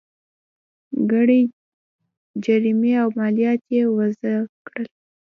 [1.11, 1.41] ګڼې
[2.43, 4.87] جریمې او مالیات یې وضعه کړل.